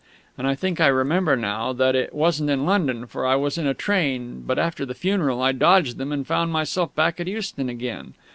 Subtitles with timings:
[0.35, 3.67] And I think I remember, now, that it wasn't in London, for I was in
[3.67, 7.69] a train; but after the funeral I dodged them, and found myself back at Euston
[7.69, 8.15] again.